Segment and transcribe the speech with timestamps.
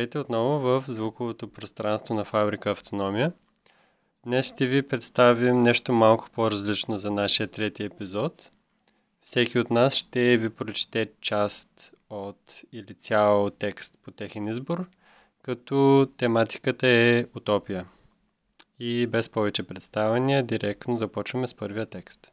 [0.00, 3.32] Здравейте отново в звуковото пространство на Фабрика Автономия.
[4.26, 8.50] Днес ще ви представим нещо малко по-различно за нашия трети епизод.
[9.20, 14.88] Всеки от нас ще ви прочете част от или цял текст по техен избор,
[15.42, 17.86] като тематиката е утопия.
[18.78, 22.32] И без повече представяния, директно започваме с първия текст.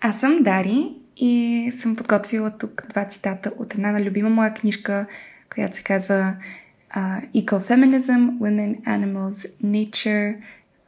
[0.00, 5.06] Аз съм Дари и съм подготвила тук два цитата от една на любима моя книжка,
[5.54, 6.36] която се казва
[6.96, 10.36] uh, Ecofeminism, Women, Animals, Nature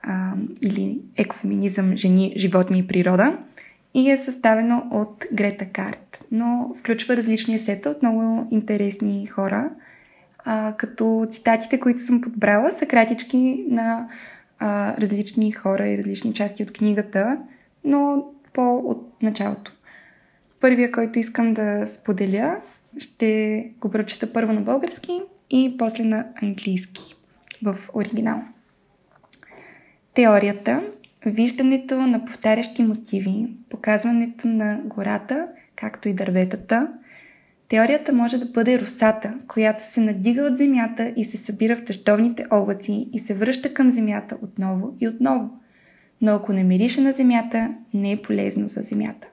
[0.07, 3.39] uh, или Екофеминизъм, жени, животни и природа
[3.95, 9.71] и е съставено от Грета Карт, но включва различни сета от много интересни хора,
[10.47, 14.09] uh, като цитатите, които съм подбрала, са кратички на
[14.61, 17.39] uh, различни хора и различни части от книгата,
[17.85, 19.73] но по от началото.
[20.61, 22.57] Първия, който искам да споделя,
[22.99, 25.21] ще го прочета първо на български
[25.51, 27.15] и после на английски
[27.63, 28.43] в оригинал.
[30.15, 30.83] Теорията,
[31.27, 36.89] виждането на повтарящи мотиви, показването на гората, както и дърветата,
[37.69, 42.47] Теорията може да бъде русата, която се надига от земята и се събира в тъждовните
[42.51, 45.51] облаци и се връща към земята отново и отново.
[46.21, 49.29] Но ако не мирише на земята, не е полезно за земята.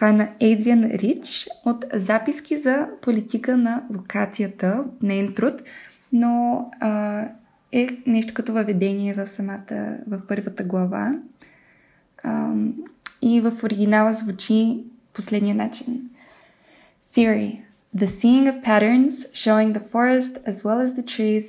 [0.00, 5.62] Това е на Адриан Рич от записки за политика на локацията, нейн труд,
[6.12, 7.24] но а,
[7.72, 11.12] е нещо като въведение в самата, в първата глава.
[12.22, 12.54] А,
[13.22, 16.10] и в оригинала звучи последния начин.
[17.14, 17.62] Theory.
[17.96, 21.46] The seeing of patterns showing the forest as well as the trees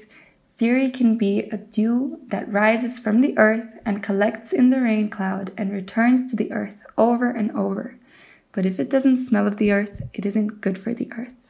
[0.58, 5.08] Theory can be a dew that rises from the earth and collects in the rain
[5.08, 7.96] cloud and returns to the earth over and over.
[8.55, 11.41] But if it doesn't smell of the earth, it isn't good for the earth.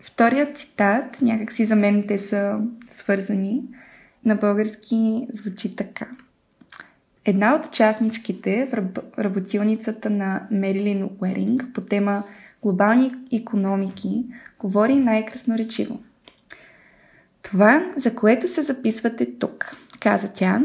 [0.00, 3.62] Вторият цитат, някакси за мен те са свързани,
[4.24, 6.06] на български звучи така.
[7.24, 12.22] Една от участничките в работилницата на Мерилин Уеринг по тема
[12.62, 14.24] глобални економики
[14.58, 16.00] говори най-красноречиво.
[17.42, 20.62] Това, за което се записвате тук, каза тя,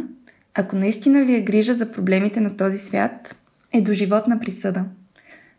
[0.53, 3.35] ако наистина ви е грижа за проблемите на този свят,
[3.73, 4.85] е до животна присъда.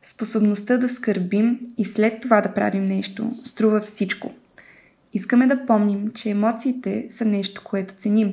[0.03, 4.33] Способността да скърбим и след това да правим нещо струва всичко.
[5.13, 8.33] Искаме да помним, че емоциите са нещо, което ценим.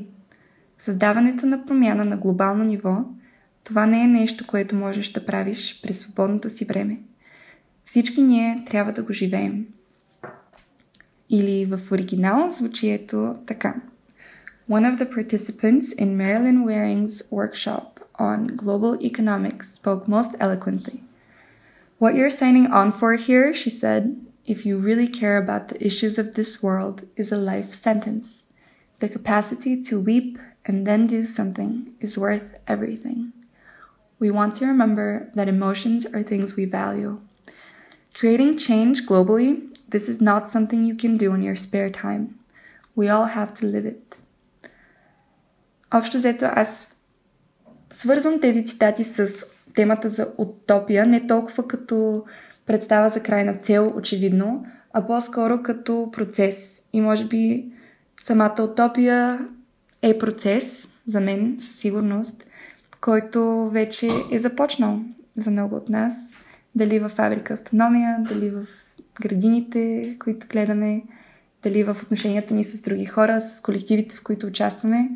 [0.80, 2.98] Създаването на промяна на глобално ниво,
[3.64, 7.00] това не е нещо, което можеш да правиш през свободното си време.
[7.86, 9.66] Всички ние трябва да го живеем.
[11.30, 13.76] Или в оригинал звучи ето така–
[14.70, 21.02] one of the participants in Marilyn Waring's workshop on global economics spoke most eloquently.
[21.98, 26.20] What you're signing on for here, she said, if you really care about the issues
[26.20, 28.46] of this world, is a life sentence.
[29.00, 33.34] The capacity to weep and then do something is worth everything.
[34.20, 37.22] We want to remember that emotions are things we value.
[38.14, 42.38] Creating change globally, this is not something you can do in your spare time.
[42.96, 44.19] We all have to live it.
[45.94, 46.96] Общо взето аз
[47.92, 49.46] свързвам тези цитати с
[49.76, 52.26] темата за утопия, не толкова като
[52.66, 56.84] представа за крайна цел, очевидно, а по-скоро като процес.
[56.94, 57.72] И може би
[58.24, 59.40] самата утопия
[60.02, 62.46] е процес, за мен със сигурност,
[63.02, 65.00] който вече е започнал
[65.38, 66.14] за много от нас.
[66.76, 68.66] Дали в фабрика автономия, дали в
[69.22, 71.04] градините, които гледаме,
[71.64, 75.10] дали в отношенията ни с други хора, с колективите, в които участваме.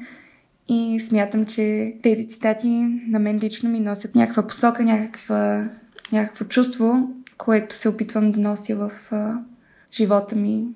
[0.67, 2.69] И смятам, че тези цитати
[3.07, 5.69] на мен лично ми носят някаква посока, някаква,
[6.11, 9.43] някакво чувство, което се опитвам да нося в а,
[9.91, 10.67] живота ми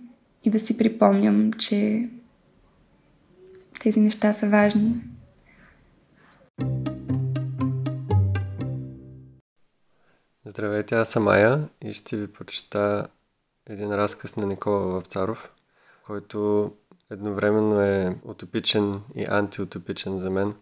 [0.44, 2.09] и да си припомням, че
[3.79, 4.95] тези неща са важни.
[10.45, 13.07] Здравейте, аз съм Ая и ще ви прочета
[13.69, 15.53] един разказ на Никола Вапцаров,
[16.06, 16.71] който
[17.12, 20.54] едновременно е утопичен и антиутопичен за мен.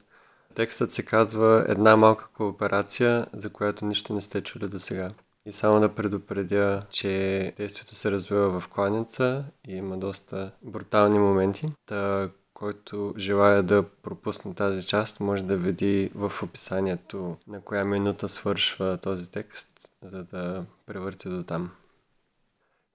[0.56, 5.10] Текстът се казва Една малка кооперация, за която нищо не сте чули до сега.
[5.46, 7.10] И само да предупредя, че
[7.58, 11.68] действието се развива в кланица и има доста брутални моменти.
[11.86, 18.30] Та, който желая да пропусне тази част, може да види в описанието на коя минута
[18.30, 19.72] свършва този текст,
[20.04, 21.72] за да превърти до там.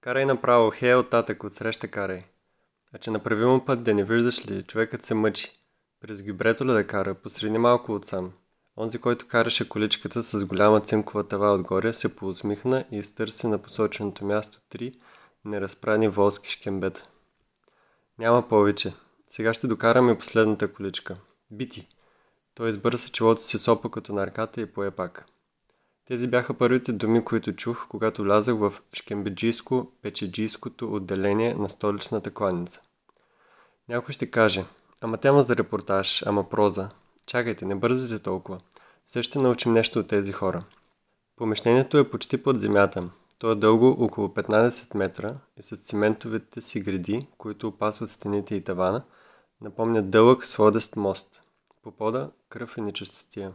[0.01, 2.23] Карай направо, хей, оттатък, отсреща карай.
[2.95, 5.53] А че на правилно път да не виждаш ли, човекът се мъчи.
[6.01, 8.33] През гибрето ли да кара, посредни малко отсам.
[8.77, 14.25] Онзи, който караше количката с голяма цинкова тава отгоре, се поусмихна и изтърси на посоченото
[14.25, 14.93] място три
[15.45, 17.03] неразпрани волски шкембета.
[18.19, 18.93] Няма повече.
[19.27, 21.17] Сега ще докараме последната количка.
[21.51, 21.89] Бити!
[22.55, 25.27] Той избърса челото си сопа като на арката и пое пак.
[26.11, 32.81] Тези бяха първите думи, които чух, когато влязах в шкембеджийско-печеджийското отделение на столичната кланица.
[33.89, 34.65] Някой ще каже,
[35.01, 36.89] ама тема за репортаж, ама проза.
[37.27, 38.59] Чакайте, не бързайте толкова.
[39.05, 40.61] Все ще научим нещо от тези хора.
[41.37, 43.03] Помещението е почти под земята.
[43.39, 48.65] То е дълго около 15 метра и с циментовите си гради, които опасват стените и
[48.65, 49.03] тавана,
[49.61, 51.43] напомнят дълъг сводест мост.
[51.83, 53.53] По пода кръв и нечистотия.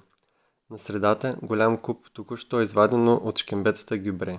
[0.75, 4.35] На средата голям куп, току-що извадено от шкембетата гюбре.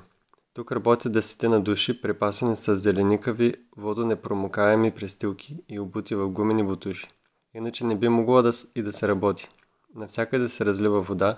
[0.55, 7.09] Тук работят десетина души, припасени с зеленикави, водонепромокаеми престилки и обути в гумени бутуши.
[7.55, 9.49] Иначе не би могло да, и да се работи.
[9.95, 11.37] Навсякъде се разлива вода,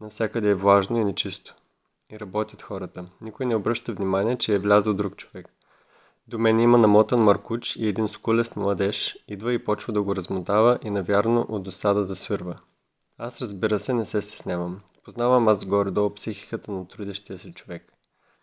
[0.00, 1.54] навсякъде е влажно и нечисто.
[2.12, 3.04] И работят хората.
[3.20, 5.48] Никой не обръща внимание, че е влязъл друг човек.
[6.28, 10.78] До мен има намотан маркуч и един скулест младеж идва и почва да го размотава
[10.82, 12.56] и навярно от досада засвирва.
[13.18, 14.78] Аз разбира се не се стеснявам.
[15.04, 17.92] Познавам аз горе-долу психиката на трудещия се човек.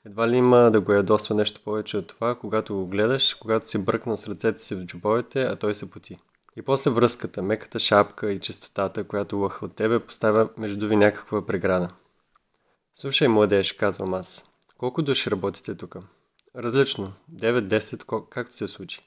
[0.05, 3.85] Едва ли има да го ядосва нещо повече от това, когато го гледаш, когато си
[3.85, 6.17] бръкнал с ръцете си в джобовете, а той се поти.
[6.55, 11.45] И после връзката, меката шапка и чистотата, която лъха от тебе, поставя между ви някаква
[11.45, 11.87] преграда.
[12.93, 14.51] Слушай, младеж, казвам аз.
[14.77, 15.95] Колко души работите тук?
[16.55, 17.13] Различно.
[17.33, 19.01] 9-10, както се случи.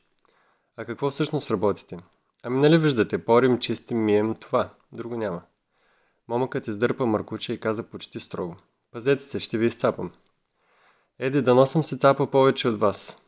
[0.76, 1.96] А какво всъщност работите?
[2.42, 4.70] Ами нали виждате, порим, чистим, мием, това.
[4.92, 5.42] Друго няма.
[6.28, 8.56] Момъкът издърпа Маркуча и каза почти строго.
[8.92, 10.12] Пазете се, ще ви изцапам.
[11.18, 13.22] Еди, да носам се цапа повече от вас.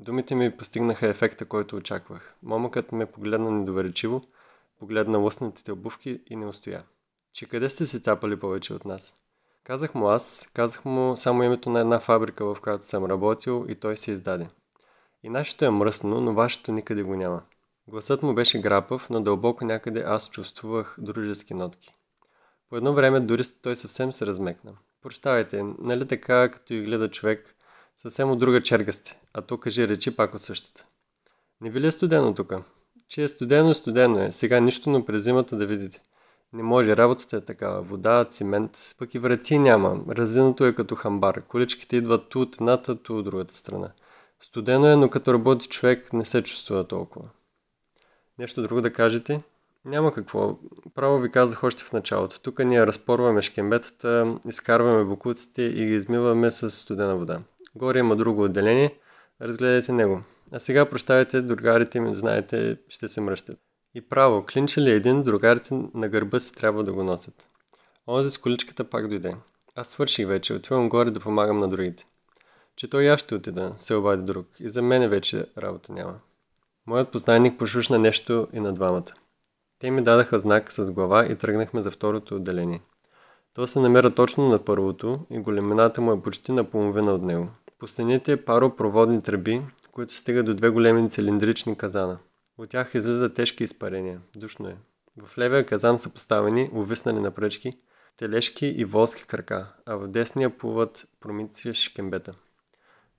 [0.00, 2.34] Думите ми постигнаха ефекта, който очаквах.
[2.42, 4.22] Момъкът ме погледна недоверчиво,
[4.78, 6.82] погледна лъснатите обувки и не устоя.
[7.32, 9.14] Че къде сте се цапали повече от нас?
[9.64, 13.74] Казах му аз, казах му само името на една фабрика, в която съм работил и
[13.74, 14.48] той се издаде.
[15.22, 17.42] И нашето е мръсно, но вашето никъде го няма.
[17.88, 21.92] Гласът му беше грапав, но дълбоко някъде аз чувствувах дружески нотки.
[22.70, 24.72] По едно време дори той съвсем се размекна.
[25.02, 27.56] Прощавайте, нали така, като и гледа човек,
[27.96, 30.86] съвсем от друга черга сте, а то кажи речи пак от същата.
[31.60, 32.52] Не ви ли е студено тук?
[33.08, 34.32] Че е студено, студено е.
[34.32, 36.00] Сега нищо, но през зимата да видите.
[36.52, 37.82] Не може, работата е такава.
[37.82, 40.04] Вода, цимент, пък и врати няма.
[40.08, 41.42] Разиното е като хамбар.
[41.42, 43.92] Количките идват ту от едната, ту от другата страна.
[44.40, 47.30] Студено е, но като работи човек не се чувства толкова.
[48.38, 49.40] Нещо друго да кажете?
[49.84, 50.58] Няма какво.
[50.94, 52.40] Право ви казах още в началото.
[52.40, 57.40] Тук ние разпорваме шкембетата, изкарваме букуците и ги измиваме с студена вода.
[57.74, 58.98] Горе има друго отделение,
[59.42, 60.20] разгледайте него.
[60.52, 63.58] А сега прощавайте, другарите ми, знаете, ще се мръщат.
[63.94, 67.46] И право, клинча ли един, другарите на гърба си трябва да го носят.
[68.08, 69.34] Онзи с количката пак дойде.
[69.76, 72.04] Аз свърших вече, отивам горе да помагам на другите.
[72.76, 74.46] Че той я ще отида, се обади друг.
[74.60, 76.16] И за мене вече работа няма.
[76.86, 79.12] Моят познайник пошушна нещо и на двамата.
[79.84, 82.80] Те ми дадаха знак с глава и тръгнахме за второто отделение.
[83.54, 87.48] То се намира точно на първото и големината му е почти на половина от него.
[87.78, 89.60] По стените паропроводни тръби,
[89.92, 92.18] които стигат до две големи цилиндрични казана.
[92.58, 94.20] От тях излизат тежки изпарения.
[94.36, 94.76] Душно е.
[95.26, 97.72] В левия казан са поставени, увиснали на пръчки,
[98.18, 102.32] телешки и волски крака, а в десния плуват промития шкембета.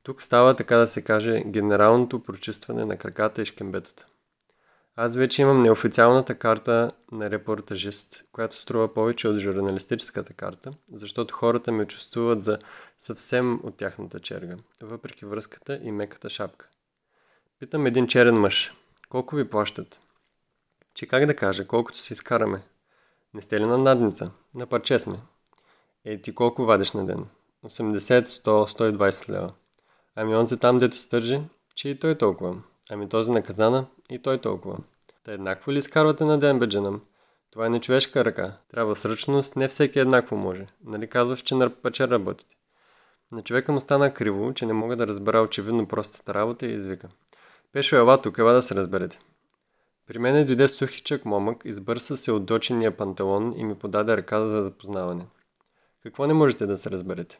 [0.04, 4.06] Тук става, така да се каже, генералното прочистване на краката и шкембетата.
[4.98, 11.72] Аз вече имам неофициалната карта на репортажист, която струва повече от журналистическата карта, защото хората
[11.72, 12.60] ме чувствуват за
[12.98, 16.70] съвсем от тяхната черга, въпреки връзката и меката шапка.
[17.60, 18.74] Питам един черен мъж.
[19.10, 20.00] Колко ви плащат?
[20.94, 22.62] Че как да кажа, колкото си изкараме?
[23.34, 24.32] Не сте ли на надница?
[24.56, 25.18] На парче сме.
[26.06, 27.25] Е, ти колко вадиш на ден?
[27.66, 29.50] 80, 100, 120 лева.
[30.16, 31.42] Ами онзи там, дето стържи,
[31.75, 32.62] че и той толкова.
[32.90, 34.78] Ами този наказана и той толкова.
[35.24, 37.02] Та еднакво ли изкарвате на ден, беджанам?
[37.52, 38.56] Това е нечовешка ръка.
[38.72, 40.66] Трябва сръчност, не всеки еднакво може.
[40.86, 42.56] Нали казваш, че на пачер работите?
[43.32, 47.10] На човека му стана криво, че не мога да разбера очевидно простата работа и извика.
[47.74, 49.20] Пешо ела тук, ела да се разберете.
[50.08, 54.64] При мене дойде сухичък момък, избърса се от дочения панталон и ми подаде ръка за
[54.64, 55.26] запознаване.
[56.04, 57.38] Какво не можете да се разберете?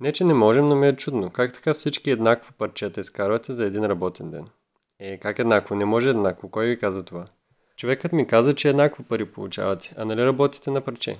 [0.00, 1.30] Не, че не можем, но ми е чудно.
[1.30, 4.46] Как така всички еднакво парчета изкарвате за един работен ден?
[5.00, 5.74] Е, как еднакво?
[5.74, 6.48] Не може еднакво.
[6.48, 7.24] Кой ви каза това?
[7.76, 11.16] Човекът ми каза, че еднакво пари получавате, а нали работите на парче?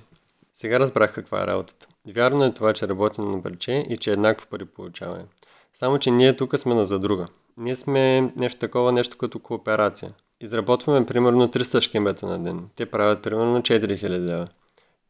[0.55, 1.87] Сега разбрах каква е работата.
[2.15, 5.25] Вярно е това, че работим на парче и че еднакво пари получаваме.
[5.73, 7.27] Само, че ние тук сме на задруга.
[7.57, 10.13] Ние сме нещо такова, нещо като кооперация.
[10.41, 12.69] Изработваме примерно 300 шкембета на ден.
[12.77, 14.49] Те правят примерно 4000 лева.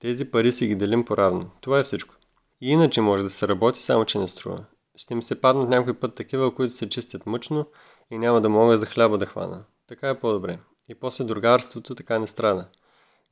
[0.00, 1.50] Тези пари си ги делим по-равно.
[1.60, 2.14] Това е всичко.
[2.60, 4.64] И иначе може да се работи, само че не струва.
[4.96, 7.64] Ще ми се паднат някой път такива, които се чистят мъчно
[8.10, 9.64] и няма да мога за хляба да хвана.
[9.86, 10.58] Така е по-добре.
[10.88, 12.68] И после другарството така не страда.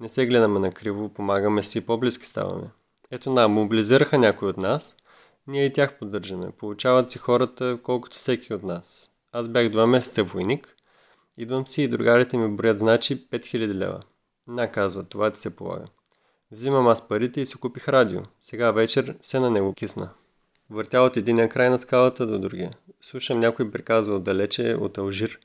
[0.01, 2.71] Не се гледаме на криво, помагаме си, по-близки ставаме.
[3.11, 4.97] Ето на, мобилизираха някой от нас,
[5.47, 6.51] ние и тях поддържаме.
[6.51, 9.11] Получават си хората колкото всеки от нас.
[9.33, 10.77] Аз бях два месеца войник,
[11.37, 14.01] идвам си и другарите ми броят значи 5000 лева.
[14.49, 15.85] На, казва, това ти се полага.
[16.53, 18.21] Взимам аз парите и си купих радио.
[18.43, 20.11] Сега вечер все на него кисна.
[20.71, 22.71] Въртя от единия край на скалата до другия.
[23.01, 25.39] Слушам някой приказва отдалече, от Алжир.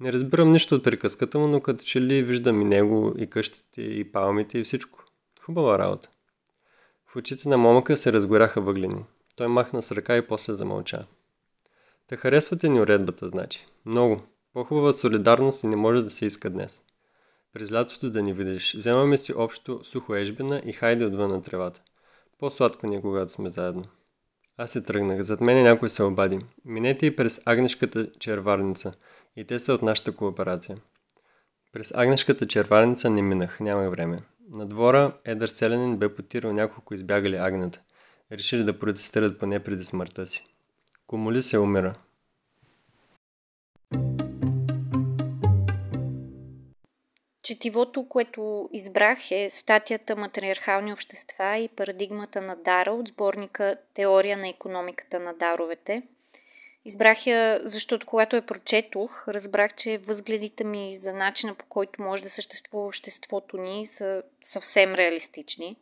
[0.00, 3.82] Не разбирам нищо от приказката му, но като че ли виждам и него, и къщите,
[3.82, 5.04] и палмите, и всичко.
[5.42, 6.08] Хубава работа.
[7.06, 9.04] В очите на момъка се разгоряха въглени.
[9.36, 11.06] Той махна с ръка и после замълча.
[12.06, 13.66] Та харесвате ни уредбата, значи.
[13.86, 14.20] Много.
[14.52, 16.82] По-хубава солидарност и не може да се иска днес.
[17.52, 18.74] През лятото да ни видиш.
[18.74, 21.82] Вземаме си общо сухо ежбина и хайде отвън на тревата.
[22.38, 23.82] По-сладко ни е, когато сме заедно.
[24.58, 25.22] Аз се тръгнах.
[25.22, 26.38] Зад мене някой се обади.
[26.64, 28.94] Минете и през Агнешката черварница.
[29.36, 30.76] И те са от нашата кооперация.
[31.72, 33.60] През Агнешката черварница не минах.
[33.60, 34.20] Нямах време.
[34.54, 37.80] На двора едър селянин бе потирал няколко избягали агната.
[38.32, 40.44] Решили да протестират поне преди смъртта си.
[41.06, 41.94] Комули се умира.
[47.46, 54.48] Четивото, което избрах е статията Матриархални общества и парадигмата на дара от сборника Теория на
[54.48, 56.02] економиката на даровете.
[56.84, 62.22] Избрах я, защото когато я прочетох, разбрах, че възгледите ми за начина по който може
[62.22, 65.76] да съществува обществото ни са съвсем реалистични.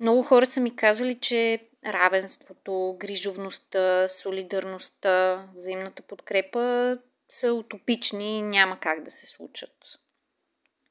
[0.00, 6.98] Много хора са ми казали, че равенството, грижовността, солидарността, взаимната подкрепа
[7.28, 9.98] са утопични и няма как да се случат.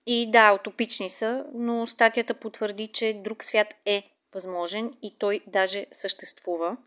[0.05, 5.85] И да, утопични са, но статията потвърди, че друг свят е възможен и той даже
[5.91, 6.77] съществува.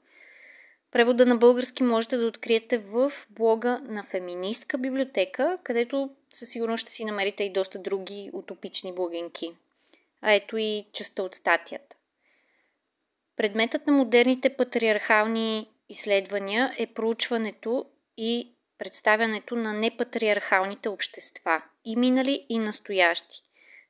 [0.91, 6.93] Превода на български можете да откриете в блога на Феминистка библиотека, където със сигурност ще
[6.93, 9.55] си намерите и доста други утопични блогинки.
[10.23, 11.97] А ето и частта от статията.
[13.37, 22.59] Предметът на модерните патриархални изследвания е проучването и представянето на непатриархалните общества, и минали, и
[22.59, 23.43] настоящи.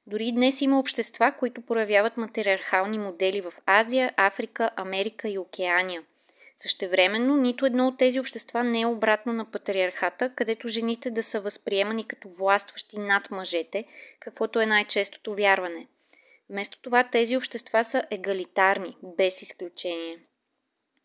[0.07, 6.03] Дори днес има общества, които проявяват матриархални модели в Азия, Африка, Америка и Океания.
[6.57, 11.41] Същевременно, нито едно от тези общества не е обратно на патриархата, където жените да са
[11.41, 13.85] възприемани като властващи над мъжете,
[14.21, 15.87] каквото е най-честото вярване.
[16.51, 20.19] Вместо това тези общества са егалитарни, без изключение.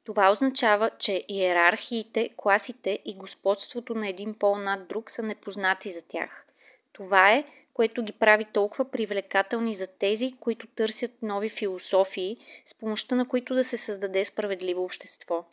[0.05, 6.01] Това означава, че иерархиите, класите и господството на един пол над друг са непознати за
[6.07, 6.45] тях.
[6.93, 7.43] Това е,
[7.73, 13.55] което ги прави толкова привлекателни за тези, които търсят нови философии, с помощта на които
[13.55, 15.45] да се създаде справедливо общество.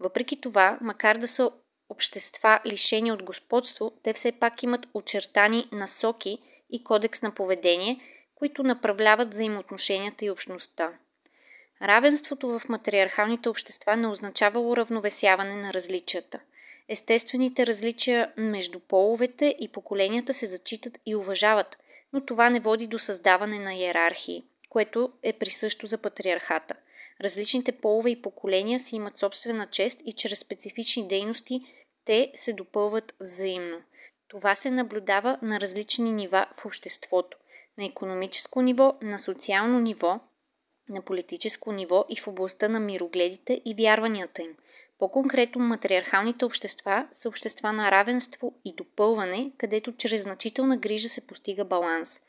[0.00, 1.50] Въпреки това, макар да са
[1.88, 6.38] общества лишени от господство, те все пак имат очертани насоки
[6.70, 8.00] и кодекс на поведение,
[8.34, 10.92] които направляват взаимоотношенията и общността.
[11.82, 16.40] Равенството в матриархалните общества не означава уравновесяване на различията.
[16.88, 21.78] Естествените различия между половете и поколенията се зачитат и уважават,
[22.12, 26.74] но това не води до създаване на иерархии, което е присъщо за патриархата.
[27.20, 31.60] Различните полове и поколения си имат собствена чест и чрез специфични дейности
[32.04, 33.82] те се допълват взаимно.
[34.28, 37.38] Това се наблюдава на различни нива в обществото.
[37.78, 40.20] На економическо ниво, на социално ниво,
[40.88, 44.56] на политическо ниво и в областта на мирогледите и вярванията им.
[44.98, 51.64] По-конкретно, матриархалните общества са общества на равенство и допълване, където чрез значителна грижа се постига
[51.64, 52.20] баланс.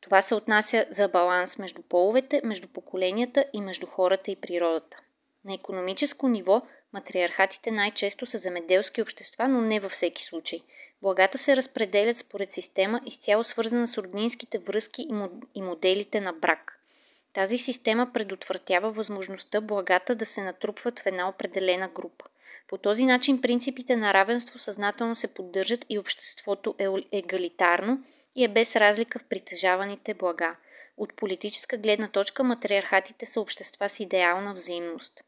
[0.00, 5.00] Това се отнася за баланс между половете, между поколенията и между хората и природата.
[5.44, 10.60] На економическо ниво матриархатите най-често са земеделски общества, но не във всеки случай.
[11.02, 15.06] Благата се разпределят според система, изцяло свързана с роднинските връзки
[15.54, 16.76] и моделите на брак–
[17.32, 22.24] тази система предотвратява възможността благата да се натрупват в една определена група.
[22.68, 28.04] По този начин принципите на равенство съзнателно се поддържат и обществото е егалитарно
[28.36, 30.56] и е без разлика в притежаваните блага.
[30.96, 35.24] От политическа гледна точка матриархатите са общества с идеална взаимност.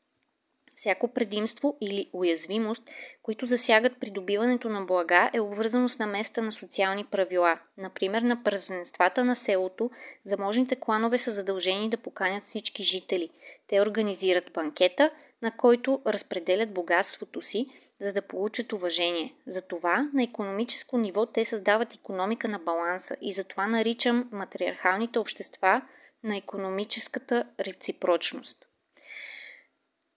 [0.77, 2.83] Всяко предимство или уязвимост,
[3.23, 7.59] които засягат придобиването на блага, е обвързано с наместа на социални правила.
[7.79, 9.91] Например, на празненствата на селото,
[10.25, 13.31] заможните кланове са задължени да поканят всички жители.
[13.67, 15.11] Те организират банкета,
[15.43, 17.67] на който разпределят богатството си,
[18.01, 19.35] за да получат уважение.
[19.47, 25.83] Затова на економическо ниво те създават економика на баланса и затова наричам матриархалните общества
[26.25, 28.67] на економическата реципрочност.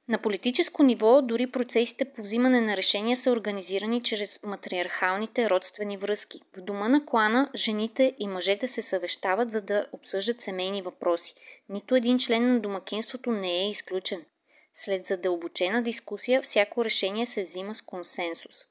[0.09, 6.41] На политическо ниво дори процесите по взимане на решения са организирани чрез матриархалните родствени връзки.
[6.57, 11.33] В дома на клана жените и мъжете се съвещават, за да обсъждат семейни въпроси.
[11.69, 14.25] Нито един член на домакинството не е изключен.
[14.73, 18.65] След задълбочена дискусия, всяко решение се взима с консенсус.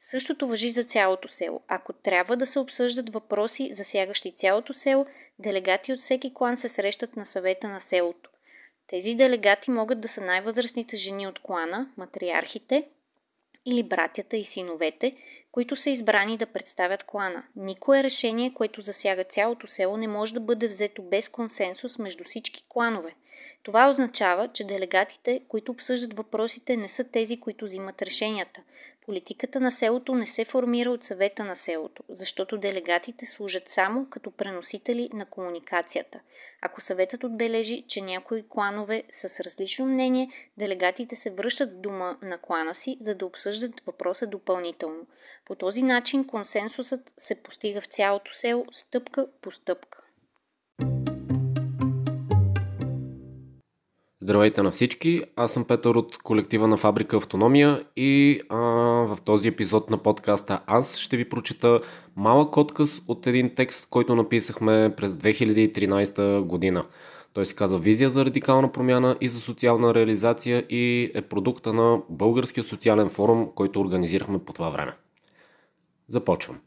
[0.00, 1.60] Същото въжи за цялото село.
[1.68, 5.06] Ако трябва да се обсъждат въпроси, засягащи цялото село,
[5.38, 8.30] делегати от всеки клан се срещат на съвета на селото.
[8.86, 12.88] Тези делегати могат да са най-възрастните жени от клана, матриархите
[13.66, 15.16] или братята и синовете,
[15.52, 17.44] които са избрани да представят клана.
[17.56, 22.64] Никое решение, което засяга цялото село, не може да бъде взето без консенсус между всички
[22.68, 23.14] кланове.
[23.62, 28.62] Това означава, че делегатите, които обсъждат въпросите, не са тези, които взимат решенията.
[29.06, 34.30] Политиката на селото не се формира от съвета на селото, защото делегатите служат само като
[34.30, 36.20] преносители на комуникацията.
[36.62, 42.18] Ако съветът отбележи, че някои кланове са с различно мнение, делегатите се връщат в дума
[42.22, 45.06] на клана си, за да обсъждат въпроса допълнително.
[45.44, 50.03] По този начин консенсусът се постига в цялото село стъпка по стъпка.
[54.24, 58.56] Здравейте на всички, аз съм Петър от колектива на Фабрика Автономия и а,
[59.06, 61.80] в този епизод на подкаста аз ще ви прочита
[62.16, 66.84] малък отказ от един текст, който написахме през 2013 година.
[67.32, 72.02] Той се казва Визия за радикална промяна и за социална реализация и е продукта на
[72.08, 74.92] Българския социален форум, който организирахме по това време.
[76.08, 76.60] Започвам.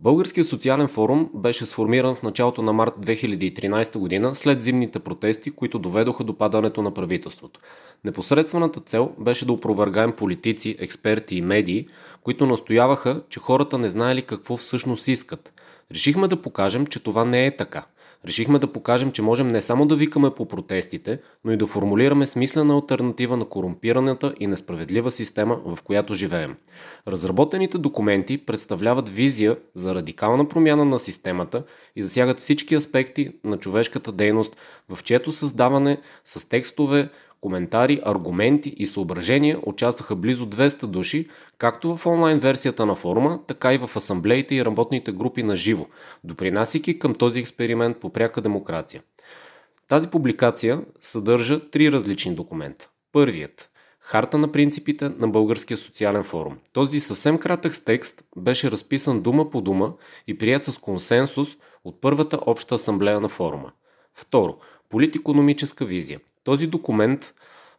[0.00, 5.78] Българският социален форум беше сформиран в началото на март 2013 година след зимните протести, които
[5.78, 7.60] доведоха до падането на правителството.
[8.04, 11.88] Непосредствената цел беше да опровергаем политици, експерти и медии,
[12.22, 15.52] които настояваха, че хората не знаели какво всъщност искат.
[15.92, 17.84] Решихме да покажем, че това не е така–
[18.26, 22.26] Решихме да покажем, че можем не само да викаме по протестите, но и да формулираме
[22.26, 26.56] смислена альтернатива на корумпираната и несправедлива система, в която живеем.
[27.08, 31.64] Разработените документи представляват визия за радикална промяна на системата
[31.96, 34.56] и засягат всички аспекти на човешката дейност,
[34.88, 37.08] в чието създаване с текстове,
[37.46, 41.28] коментари, аргументи и съображения участваха близо 200 души,
[41.58, 45.86] както в онлайн версията на форума, така и в асамблеите и работните групи на живо,
[46.24, 49.02] допринасяйки към този експеримент по пряка демокрация.
[49.88, 52.88] Тази публикация съдържа три различни документа.
[53.12, 53.68] Първият–
[54.00, 56.58] Харта на принципите на Българския социален форум.
[56.72, 59.94] Този съвсем кратък текст беше разписан дума по дума
[60.26, 61.48] и прият с консенсус
[61.84, 63.72] от първата обща асамблея на форума.
[64.14, 64.56] Второ,
[64.88, 66.20] политикономическа визия.
[66.46, 67.34] Този документ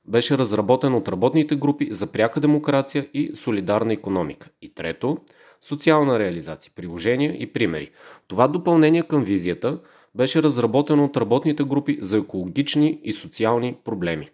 [0.06, 4.50] беше разработен от работните групи за пряка демокрация и солидарна економика.
[4.62, 5.18] И трето,
[5.62, 7.90] социална реализация, приложения и примери.
[8.28, 9.80] Това допълнение към визията
[10.16, 14.30] беше разработено от работните групи за екологични и социални проблеми.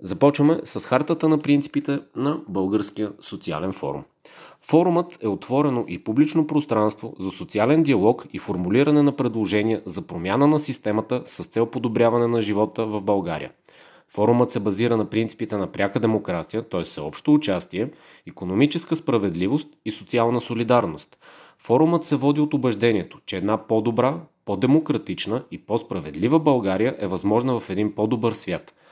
[0.00, 4.04] Започваме с хартата на принципите на Българския социален форум.
[4.66, 10.46] Форумът е отворено и публично пространство за социален диалог и формулиране на предложения за промяна
[10.46, 13.50] на системата с цел подобряване на живота в България.
[14.08, 16.82] Форумът се базира на принципите на пряка демокрация, т.е.
[16.82, 17.90] всеобщо участие,
[18.28, 21.18] економическа справедливост и социална солидарност.
[21.58, 27.70] Форумът се води от убеждението, че една по-добра, по-демократична и по-справедлива България е възможна в
[27.70, 28.74] един по-добър свят–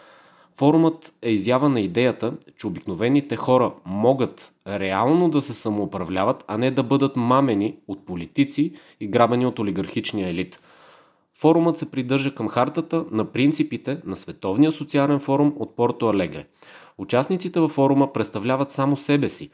[0.56, 6.70] Форумът е изява на идеята, че обикновените хора могат реално да се самоуправляват, а не
[6.70, 10.62] да бъдат мамени от политици и грабени от олигархичния елит.
[11.34, 16.46] Форумът се придържа към хартата на принципите на Световния социален форум от Порто Алегре.
[16.98, 19.50] Участниците във форума представляват само себе си.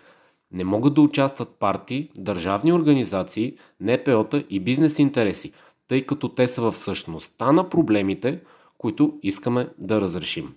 [0.52, 5.52] Не могат да участват партии, държавни организации, НПО-та и бизнес интереси,
[5.88, 8.40] тъй като те са в същността на проблемите,
[8.78, 10.54] които искаме да разрешим.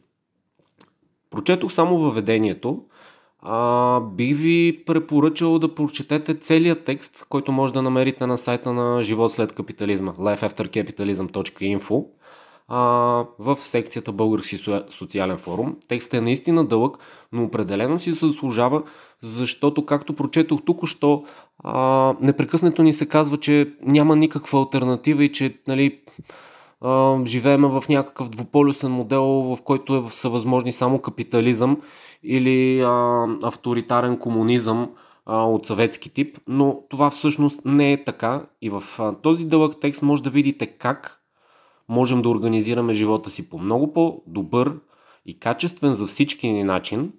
[1.31, 2.81] Прочетох само въведението.
[3.41, 9.01] А, бих ви препоръчал да прочетете целият текст, който може да намерите на сайта на
[9.01, 12.05] Живот след капитализма, lifeaftercapitalism.info
[13.39, 14.57] в секцията Български
[14.89, 15.75] социален форум.
[15.87, 16.97] Текстът е наистина дълъг,
[17.31, 18.83] но определено си се заслужава,
[19.21, 21.23] защото, както прочетох тук-що,
[22.21, 25.99] непрекъснато ни се казва, че няма никаква альтернатива и че нали,
[27.25, 31.81] живееме в някакъв двуполюсен модел, в който е съвъзможни само капитализъм
[32.23, 34.89] или а, авторитарен комунизъм
[35.25, 38.45] а, от съветски тип, но това всъщност не е така.
[38.61, 41.21] И в а, този дълъг текст може да видите как
[41.89, 44.73] можем да организираме живота си по много по-добър
[45.25, 47.11] и качествен за всички ни начин,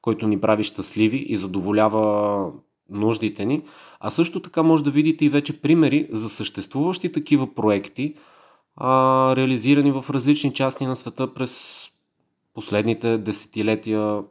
[0.00, 2.46] който ни прави щастливи и задоволява
[2.90, 3.62] нуждите ни,
[4.00, 8.14] а също така може да видите и вече примери за съществуващи такива проекти,
[8.76, 11.82] а, реализирани в различни части на света през
[12.54, 14.22] последните десетилетия,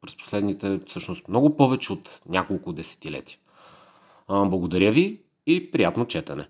[0.00, 3.38] през последните, всъщност, много повече от няколко десетилетия.
[4.28, 6.48] А, благодаря ви и приятно четене!